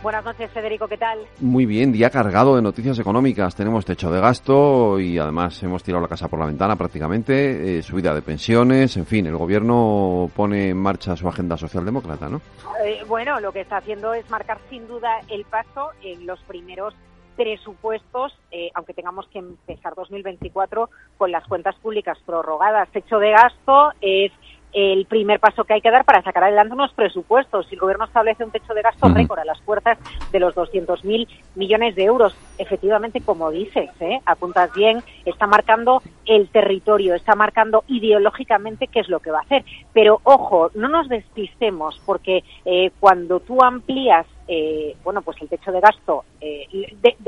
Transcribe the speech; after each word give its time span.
Buenas 0.00 0.24
noches, 0.24 0.48
Federico, 0.52 0.86
¿qué 0.86 0.96
tal? 0.96 1.18
Muy 1.40 1.66
bien, 1.66 1.90
día 1.90 2.08
cargado 2.08 2.54
de 2.54 2.62
noticias 2.62 2.96
económicas. 3.00 3.56
Tenemos 3.56 3.84
techo 3.84 4.12
de 4.12 4.20
gasto 4.20 5.00
y 5.00 5.18
además 5.18 5.60
hemos 5.64 5.82
tirado 5.82 6.00
la 6.02 6.08
casa 6.08 6.28
por 6.28 6.38
la 6.38 6.46
ventana 6.46 6.76
prácticamente, 6.76 7.78
eh, 7.78 7.82
subida 7.82 8.14
de 8.14 8.22
pensiones, 8.22 8.96
en 8.96 9.06
fin, 9.06 9.26
el 9.26 9.36
gobierno 9.36 10.30
pone 10.36 10.68
en 10.68 10.76
marcha 10.76 11.16
su 11.16 11.28
agenda 11.28 11.56
socialdemócrata, 11.56 12.28
¿no? 12.28 12.40
Eh, 12.84 13.02
bueno, 13.08 13.40
lo 13.40 13.50
que 13.50 13.62
está 13.62 13.78
haciendo 13.78 14.14
es 14.14 14.30
marcar 14.30 14.58
sin 14.70 14.86
duda 14.86 15.18
el 15.28 15.44
paso 15.44 15.90
en 16.04 16.26
los 16.26 16.38
primeros 16.44 16.94
presupuestos, 17.34 18.38
eh, 18.52 18.70
aunque 18.74 18.94
tengamos 18.94 19.26
que 19.28 19.40
empezar 19.40 19.94
2024 19.96 20.90
con 21.16 21.32
las 21.32 21.44
cuentas 21.48 21.74
públicas 21.76 22.18
prorrogadas. 22.24 22.88
Techo 22.90 23.18
de 23.18 23.30
gasto 23.30 23.90
es 24.00 24.30
el 24.72 25.06
primer 25.06 25.40
paso 25.40 25.64
que 25.64 25.74
hay 25.74 25.80
que 25.80 25.90
dar 25.90 26.04
para 26.04 26.22
sacar 26.22 26.44
adelante 26.44 26.74
unos 26.74 26.92
presupuestos. 26.92 27.66
Si 27.66 27.74
el 27.74 27.80
Gobierno 27.80 28.04
establece 28.04 28.44
un 28.44 28.50
techo 28.50 28.74
de 28.74 28.82
gasto 28.82 29.08
récord 29.08 29.38
a 29.38 29.44
las 29.44 29.60
puertas 29.60 29.98
de 30.30 30.40
los 30.40 30.54
200.000 30.54 31.26
millones 31.54 31.94
de 31.94 32.04
euros, 32.04 32.36
efectivamente, 32.58 33.20
como 33.20 33.50
dices, 33.50 33.90
¿eh? 34.00 34.20
apuntas 34.26 34.72
bien, 34.74 35.02
está 35.24 35.46
marcando 35.46 36.02
el 36.26 36.48
territorio, 36.48 37.14
está 37.14 37.34
marcando 37.34 37.84
ideológicamente 37.88 38.86
qué 38.86 39.00
es 39.00 39.08
lo 39.08 39.20
que 39.20 39.30
va 39.30 39.38
a 39.38 39.42
hacer. 39.42 39.64
Pero 39.92 40.20
ojo, 40.24 40.70
no 40.74 40.88
nos 40.88 41.08
despistemos, 41.08 42.00
porque 42.04 42.44
eh, 42.64 42.90
cuando 43.00 43.40
tú 43.40 43.62
amplías 43.62 44.26
eh, 44.50 44.96
bueno, 45.04 45.20
pues 45.20 45.36
el 45.42 45.48
techo 45.48 45.70
de 45.70 45.80
gasto, 45.80 46.24
eh, 46.40 46.66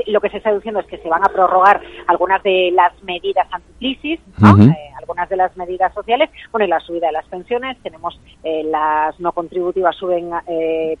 lo 0.07 0.19
que 0.19 0.29
se 0.29 0.37
está 0.37 0.51
diciendo 0.51 0.79
es 0.79 0.87
que 0.87 0.97
se 0.97 1.07
van 1.07 1.23
a 1.23 1.29
prorrogar 1.29 1.79
algunas 2.07 2.41
de 2.41 2.71
las 2.73 2.91
medidas 3.03 3.47
anticrisis, 3.51 4.19
eh, 4.19 4.90
algunas 5.21 5.29
de 5.29 5.35
las 5.35 5.57
medidas 5.57 5.93
sociales, 5.93 6.29
bueno, 6.51 6.65
y 6.65 6.69
la 6.69 6.79
subida 6.79 7.07
de 7.07 7.13
las 7.13 7.25
pensiones, 7.27 7.77
tenemos 7.83 8.19
las 8.43 9.19
no 9.19 9.31
contributivas 9.31 9.95
suben, 9.95 10.31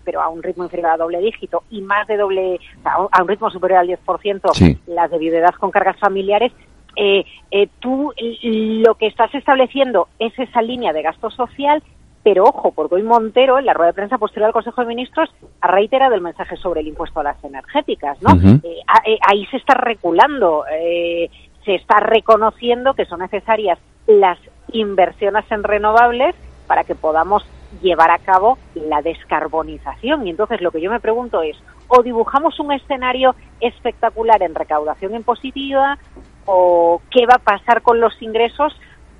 pero 0.03 0.21
a 0.21 0.29
un 0.29 0.43
ritmo 0.43 0.63
inferior 0.63 0.91
a 0.91 0.97
doble 0.97 1.19
dígito 1.19 1.63
y 1.69 1.81
más 1.81 2.07
de 2.07 2.17
doble, 2.17 2.59
a 2.83 3.21
un 3.21 3.27
ritmo 3.27 3.49
superior 3.49 3.79
al 3.79 3.87
10%, 3.87 4.79
las 4.87 5.11
de 5.11 5.17
viudedad 5.17 5.53
con 5.59 5.71
cargas 5.71 5.99
familiares, 5.99 6.51
tú 7.79 8.13
lo 8.41 8.95
que 8.95 9.07
estás 9.07 9.33
estableciendo 9.33 10.07
es 10.19 10.37
esa 10.37 10.61
línea 10.61 10.93
de 10.93 11.01
gasto 11.01 11.29
social 11.29 11.81
pero 12.23 12.43
ojo, 12.43 12.71
porque 12.71 12.95
hoy 12.95 13.03
Montero, 13.03 13.57
en 13.57 13.65
la 13.65 13.73
rueda 13.73 13.91
de 13.91 13.95
prensa 13.95 14.17
posterior 14.17 14.47
al 14.47 14.53
Consejo 14.53 14.81
de 14.81 14.87
Ministros, 14.87 15.29
ha 15.61 15.67
reiterado 15.67 16.13
el 16.13 16.21
mensaje 16.21 16.55
sobre 16.57 16.81
el 16.81 16.87
impuesto 16.87 17.19
a 17.19 17.23
las 17.23 17.43
energéticas, 17.43 18.21
¿no? 18.21 18.33
Eh, 18.63 18.81
eh, 19.07 19.17
ahí 19.27 19.45
se 19.47 19.57
está 19.57 19.73
reculando, 19.73 20.65
eh, 20.71 21.29
se 21.65 21.75
está 21.75 21.99
reconociendo 21.99 22.93
que 22.93 23.05
son 23.05 23.19
necesarias 23.19 23.79
las 24.07 24.37
inversiones 24.71 25.45
en 25.51 25.63
renovables 25.63 26.35
para 26.67 26.83
que 26.83 26.95
podamos 26.95 27.43
llevar 27.81 28.11
a 28.11 28.19
cabo 28.19 28.57
la 28.75 29.01
descarbonización. 29.01 30.27
Y 30.27 30.31
entonces 30.31 30.61
lo 30.61 30.71
que 30.71 30.81
yo 30.81 30.91
me 30.91 30.99
pregunto 30.99 31.41
es, 31.41 31.57
o 31.87 32.03
dibujamos 32.03 32.59
un 32.59 32.71
escenario 32.71 33.35
espectacular 33.59 34.41
en 34.43 34.55
recaudación 34.55 35.15
impositiva, 35.15 35.97
o 36.45 37.01
qué 37.11 37.25
va 37.25 37.35
a 37.35 37.39
pasar 37.39 37.81
con 37.81 37.99
los 37.99 38.19
ingresos 38.21 38.73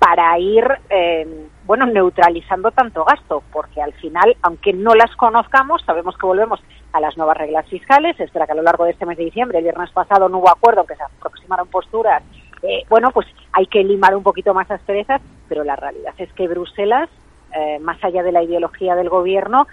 para 0.04 0.36
ir, 0.36 0.64
eh, 0.90 1.46
bueno, 1.64 1.86
neutralizando 1.86 2.72
tanto 2.72 3.04
gasto, 3.04 3.44
porque 3.52 3.80
al 3.80 3.92
final, 3.92 4.36
aunque 4.42 4.72
no 4.72 4.96
las 4.96 5.14
conozcamos, 5.14 5.80
sabemos 5.86 6.18
que 6.18 6.26
volvemos 6.26 6.60
a 6.92 6.98
las 6.98 7.16
nuevas 7.16 7.36
reglas 7.36 7.68
fiscales. 7.68 8.18
Espera 8.18 8.46
que 8.46 8.52
a 8.52 8.56
lo 8.56 8.62
largo 8.62 8.84
de 8.84 8.90
este 8.90 9.06
mes 9.06 9.16
de 9.16 9.26
diciembre, 9.26 9.58
el 9.58 9.62
viernes 9.62 9.92
pasado 9.92 10.28
no 10.28 10.38
hubo 10.38 10.50
acuerdo, 10.50 10.80
aunque 10.80 10.96
se 10.96 11.04
aproximaron 11.04 11.68
posturas. 11.68 12.20
Eh, 12.64 12.84
bueno, 12.88 13.12
pues 13.12 13.28
hay 13.52 13.66
que 13.66 13.84
limar 13.84 14.16
un 14.16 14.24
poquito 14.24 14.52
más 14.52 14.68
las 14.68 14.80
perezas, 14.80 15.22
pero 15.48 15.62
la 15.62 15.76
realidad 15.76 16.14
es 16.18 16.32
que 16.32 16.48
Bruselas, 16.48 17.08
eh, 17.54 17.78
más 17.78 18.02
allá 18.02 18.24
de 18.24 18.32
la 18.32 18.42
ideología 18.42 18.96
del 18.96 19.08
gobierno, 19.08 19.68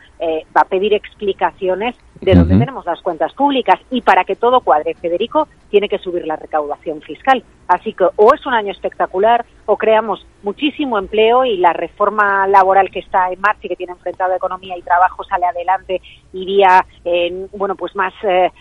va 0.55 0.61
a 0.61 0.65
pedir 0.65 0.93
explicaciones 0.93 1.95
de 2.21 2.35
dónde 2.35 2.57
tenemos 2.57 2.85
las 2.85 3.01
cuentas 3.01 3.33
públicas 3.33 3.79
y 3.89 4.01
para 4.01 4.25
que 4.25 4.35
todo 4.35 4.61
cuadre, 4.61 4.93
Federico, 4.93 5.47
tiene 5.69 5.87
que 5.87 5.97
subir 5.97 6.27
la 6.27 6.35
recaudación 6.35 7.01
fiscal. 7.01 7.43
Así 7.67 7.93
que 7.93 8.05
o 8.15 8.33
es 8.33 8.45
un 8.45 8.53
año 8.53 8.71
espectacular 8.71 9.45
o 9.71 9.77
creamos 9.77 10.25
muchísimo 10.41 10.97
empleo 10.97 11.45
y 11.45 11.57
la 11.57 11.73
reforma 11.73 12.47
laboral 12.47 12.89
que 12.89 12.99
está 12.99 13.31
en 13.31 13.39
marcha 13.39 13.59
y 13.63 13.69
que 13.69 13.75
tiene 13.75 13.93
enfrentado 13.93 14.33
economía 14.33 14.75
y 14.75 14.81
trabajo 14.81 15.23
sale 15.23 15.45
adelante 15.45 16.01
iría 16.33 16.83
en, 17.05 17.47
bueno 17.53 17.75
pues 17.75 17.95
más 17.95 18.11
eh, 18.23 18.51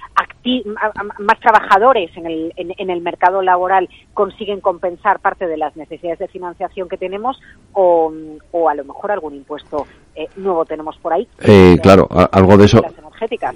más 1.18 1.40
trabajadores 1.40 2.14
en 2.14 2.26
el, 2.26 2.52
en, 2.56 2.90
el 2.90 3.00
mercado 3.00 3.40
laboral 3.40 3.88
consiguen 4.12 4.60
compensar 4.60 5.18
parte 5.20 5.46
de 5.46 5.56
las 5.56 5.76
necesidades 5.76 6.18
de 6.18 6.28
financiación 6.28 6.90
que 6.90 6.98
tenemos 6.98 7.40
o, 7.72 8.12
o 8.52 8.68
a 8.68 8.74
lo 8.74 8.84
mejor 8.84 9.10
algún 9.10 9.34
impuesto 9.34 9.86
eh, 10.14 10.28
nuevo 10.36 10.64
tenemos 10.64 10.96
por 10.98 11.12
ahí. 11.12 11.26
Eh, 11.40 11.78
claro, 11.82 12.08
algo 12.32 12.56
de 12.56 12.64
eso. 12.64 12.82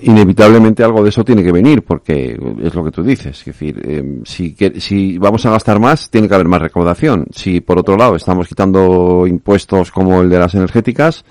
Inevitablemente 0.02 0.84
algo 0.84 1.02
de 1.02 1.10
eso 1.10 1.24
tiene 1.24 1.42
que 1.42 1.52
venir, 1.52 1.82
porque 1.82 2.36
es 2.62 2.74
lo 2.74 2.84
que 2.84 2.90
tú 2.90 3.02
dices. 3.02 3.38
Es 3.38 3.44
decir, 3.44 3.80
eh, 3.84 4.20
si, 4.24 4.54
si 4.78 5.18
vamos 5.18 5.44
a 5.46 5.50
gastar 5.50 5.78
más, 5.78 6.10
tiene 6.10 6.28
que 6.28 6.34
haber 6.34 6.48
más 6.48 6.62
recaudación. 6.62 7.26
Si 7.30 7.60
por 7.60 7.78
otro 7.78 7.96
lado 7.96 8.16
estamos 8.16 8.48
quitando 8.48 9.26
impuestos 9.26 9.90
como 9.90 10.20
el 10.20 10.30
de 10.30 10.38
las 10.38 10.54
energéticas, 10.54 11.24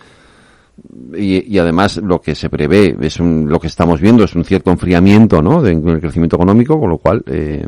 y, 1.16 1.59
además 1.59 1.97
lo 1.97 2.22
que 2.22 2.36
se 2.36 2.50
prevé 2.50 2.96
es 3.02 3.20
un, 3.20 3.50
lo 3.50 3.59
que 3.59 3.68
estamos 3.68 4.00
viendo 4.00 4.24
es 4.24 4.36
un 4.36 4.44
cierto 4.44 4.72
enfriamiento 4.72 5.41
¿no? 5.41 5.62
del 5.62 6.00
crecimiento 6.00 6.38
económico 6.38 6.80
con 6.80 6.90
lo 6.90 6.97
cual 6.97 7.24
eh... 7.28 7.66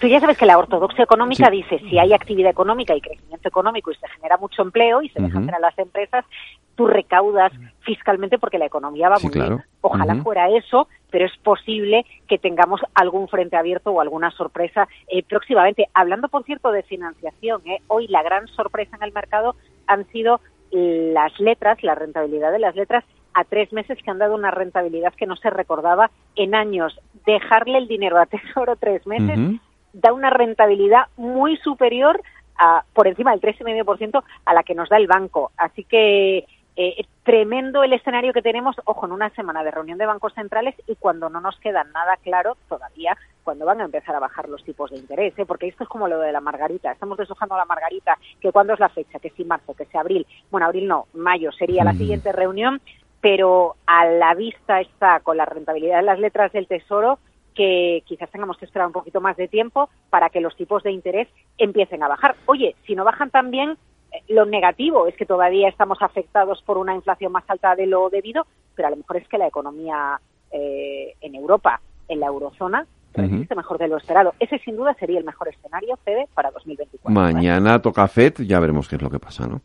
tú 0.00 0.06
ya 0.06 0.20
sabes 0.20 0.38
que 0.38 0.46
la 0.46 0.58
ortodoxia 0.58 1.04
económica 1.04 1.50
dice 1.50 1.78
si 1.88 1.98
hay 1.98 2.12
actividad 2.12 2.50
económica 2.50 2.96
y 2.96 3.00
crecimiento 3.00 3.48
económico 3.48 3.92
y 3.92 3.96
se 3.96 4.08
genera 4.08 4.38
mucho 4.38 4.62
empleo 4.62 5.02
y 5.02 5.08
se 5.10 5.20
dejan 5.22 5.52
a 5.54 5.58
las 5.58 5.78
empresas 5.78 6.24
tú 6.74 6.86
recaudas 6.86 7.52
fiscalmente 7.80 8.38
porque 8.38 8.58
la 8.58 8.66
economía 8.66 9.08
va 9.08 9.16
muy 9.22 9.32
bien 9.32 9.62
ojalá 9.80 10.16
fuera 10.16 10.48
eso 10.50 10.88
pero 11.10 11.26
es 11.26 11.36
posible 11.38 12.06
que 12.28 12.38
tengamos 12.38 12.80
algún 12.94 13.28
frente 13.28 13.56
abierto 13.56 13.90
o 13.90 14.00
alguna 14.00 14.30
sorpresa 14.30 14.88
eh, 15.08 15.22
próximamente 15.22 15.88
hablando 15.94 16.28
por 16.28 16.44
cierto 16.44 16.70
de 16.70 16.82
financiación 16.82 17.62
¿eh? 17.66 17.82
hoy 17.88 18.06
la 18.08 18.22
gran 18.22 18.46
sorpresa 18.48 18.96
en 18.96 19.02
el 19.02 19.12
mercado 19.12 19.56
han 19.86 20.06
sido 20.08 20.40
las 20.72 21.38
letras, 21.38 21.82
la 21.82 21.94
rentabilidad 21.94 22.50
de 22.50 22.58
las 22.58 22.74
letras, 22.74 23.04
a 23.34 23.44
tres 23.44 23.72
meses 23.72 23.98
que 24.02 24.10
han 24.10 24.18
dado 24.18 24.34
una 24.34 24.50
rentabilidad 24.50 25.14
que 25.14 25.26
no 25.26 25.36
se 25.36 25.50
recordaba 25.50 26.10
en 26.34 26.54
años. 26.54 26.98
Dejarle 27.26 27.78
el 27.78 27.88
dinero 27.88 28.18
a 28.18 28.26
Tesoro 28.32 28.76
tres 28.76 29.06
meses 29.06 29.38
da 29.92 30.12
una 30.12 30.30
rentabilidad 30.30 31.06
muy 31.16 31.56
superior 31.58 32.20
a, 32.56 32.84
por 32.94 33.06
encima 33.06 33.32
del 33.32 33.40
3,5% 33.40 34.22
a 34.44 34.54
la 34.54 34.62
que 34.62 34.74
nos 34.74 34.88
da 34.88 34.96
el 34.96 35.06
banco. 35.06 35.52
Así 35.56 35.84
que 35.84 36.46
eh, 36.76 37.04
tremendo 37.22 37.82
el 37.82 37.92
escenario 37.92 38.32
que 38.32 38.42
tenemos, 38.42 38.76
ojo, 38.84 39.06
en 39.06 39.12
una 39.12 39.30
semana 39.30 39.62
de 39.62 39.70
reunión 39.70 39.98
de 39.98 40.06
bancos 40.06 40.32
centrales 40.34 40.74
y 40.86 40.96
cuando 40.96 41.28
no 41.28 41.40
nos 41.40 41.58
queda 41.60 41.84
nada 41.84 42.16
claro 42.22 42.56
todavía 42.68 43.16
cuando 43.44 43.66
van 43.66 43.80
a 43.80 43.84
empezar 43.84 44.14
a 44.14 44.20
bajar 44.20 44.48
los 44.48 44.64
tipos 44.64 44.90
de 44.90 44.98
interés, 44.98 45.36
¿eh? 45.38 45.44
porque 45.44 45.68
esto 45.68 45.84
es 45.84 45.88
como 45.88 46.08
lo 46.08 46.18
de 46.18 46.32
la 46.32 46.40
margarita, 46.40 46.92
estamos 46.92 47.18
deshojando 47.18 47.56
la 47.56 47.64
margarita, 47.64 48.16
que 48.40 48.52
cuándo 48.52 48.72
es 48.72 48.80
la 48.80 48.88
fecha, 48.88 49.18
que 49.18 49.30
si 49.30 49.44
marzo, 49.44 49.74
que 49.74 49.86
si 49.86 49.98
abril, 49.98 50.26
bueno, 50.50 50.66
abril 50.66 50.86
no, 50.86 51.06
mayo 51.12 51.50
sería 51.52 51.84
la 51.84 51.92
siguiente 51.92 52.32
reunión, 52.32 52.80
pero 53.20 53.76
a 53.86 54.06
la 54.06 54.34
vista 54.34 54.80
está 54.80 55.20
con 55.20 55.36
la 55.36 55.44
rentabilidad 55.44 55.98
de 55.98 56.02
las 56.04 56.18
letras 56.18 56.52
del 56.52 56.66
Tesoro 56.66 57.18
que 57.54 58.02
quizás 58.06 58.30
tengamos 58.30 58.56
que 58.56 58.64
esperar 58.64 58.86
un 58.86 58.92
poquito 58.92 59.20
más 59.20 59.36
de 59.36 59.48
tiempo 59.48 59.90
para 60.10 60.30
que 60.30 60.40
los 60.40 60.56
tipos 60.56 60.82
de 60.82 60.92
interés 60.92 61.28
empiecen 61.58 62.02
a 62.02 62.08
bajar. 62.08 62.34
Oye, 62.46 62.74
si 62.86 62.94
no 62.94 63.04
bajan 63.04 63.30
también, 63.30 63.76
lo 64.28 64.44
negativo 64.44 65.06
es 65.06 65.16
que 65.16 65.26
todavía 65.26 65.68
estamos 65.68 65.98
afectados 66.00 66.62
por 66.62 66.78
una 66.78 66.94
inflación 66.94 67.32
más 67.32 67.44
alta 67.48 67.74
de 67.74 67.86
lo 67.86 68.10
debido, 68.10 68.46
pero 68.74 68.88
a 68.88 68.90
lo 68.90 68.96
mejor 68.96 69.16
es 69.16 69.28
que 69.28 69.38
la 69.38 69.46
economía 69.46 70.20
eh, 70.50 71.14
en 71.20 71.34
Europa, 71.34 71.80
en 72.08 72.20
la 72.20 72.26
eurozona, 72.26 72.86
resiste 73.14 73.54
mejor 73.54 73.78
de 73.78 73.88
lo 73.88 73.96
esperado. 73.96 74.34
Ese 74.40 74.58
sin 74.60 74.76
duda 74.76 74.94
sería 74.94 75.18
el 75.18 75.24
mejor 75.24 75.48
escenario, 75.48 75.96
Fede, 76.04 76.28
para 76.34 76.50
2024. 76.50 77.10
Mañana 77.10 77.80
toca 77.80 78.08
FED, 78.08 78.42
ya 78.46 78.58
veremos 78.60 78.88
qué 78.88 78.96
es 78.96 79.02
lo 79.02 79.10
que 79.10 79.18
pasa, 79.18 79.46
¿no? 79.46 79.60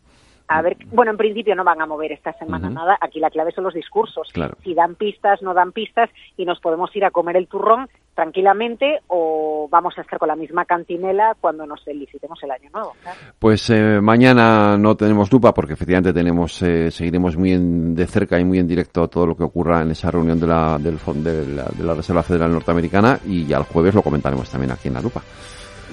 A 0.49 0.61
ver, 0.61 0.77
bueno, 0.91 1.11
en 1.11 1.17
principio 1.17 1.55
no 1.55 1.65
van 1.65 1.81
a 1.81 1.85
mover 1.85 2.13
esta 2.13 2.31
semana 2.33 2.69
nada. 2.69 2.97
Aquí 3.01 3.19
la 3.19 3.29
clave 3.29 3.51
son 3.51 3.65
los 3.65 3.73
discursos. 3.73 4.31
Si 4.63 4.73
dan 4.73 4.95
pistas, 4.95 5.41
no 5.41 5.53
dan 5.53 5.73
pistas 5.73 6.09
y 6.37 6.45
nos 6.45 6.61
podemos 6.61 6.95
ir 6.95 7.03
a 7.03 7.11
comer 7.11 7.35
el 7.35 7.47
turrón 7.47 7.89
tranquilamente 8.17 9.01
o 9.09 9.67
vamos 9.69 9.93
a 9.95 10.01
estar 10.01 10.17
con 10.17 10.27
la 10.27 10.35
misma 10.35 10.65
cantinela 10.65 11.37
cuando 11.39 11.67
nos 11.67 11.83
felicitemos 11.83 12.41
el 12.41 12.49
año 12.49 12.67
nuevo. 12.73 12.93
Pues 13.37 13.69
eh, 13.69 14.01
mañana 14.01 14.75
no 14.75 14.97
tenemos 14.97 15.31
lupa 15.31 15.53
porque 15.53 15.73
efectivamente 15.73 16.11
tenemos 16.13 16.59
eh, 16.63 16.89
seguiremos 16.89 17.37
muy 17.37 17.55
de 17.93 18.07
cerca 18.07 18.39
y 18.39 18.43
muy 18.43 18.57
en 18.57 18.67
directo 18.67 19.07
todo 19.07 19.27
lo 19.27 19.37
que 19.37 19.43
ocurra 19.43 19.83
en 19.83 19.91
esa 19.91 20.09
reunión 20.09 20.39
de 20.39 20.47
la, 20.47 20.79
del, 20.79 20.97
de 21.23 21.45
la, 21.45 21.65
de 21.65 21.83
la 21.83 21.93
Reserva 21.93 22.23
Federal 22.23 22.51
Norteamericana 22.51 23.19
y 23.23 23.45
ya 23.45 23.57
el 23.57 23.65
jueves 23.65 23.93
lo 23.93 24.01
comentaremos 24.01 24.49
también 24.49 24.71
aquí 24.71 24.87
en 24.87 24.95
la 24.95 25.01
lupa. 25.01 25.21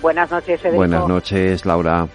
Buenas 0.00 0.30
noches, 0.30 0.58
Federico. 0.58 0.78
Buenas 0.78 1.06
noches, 1.06 1.66
Laura. 1.66 2.08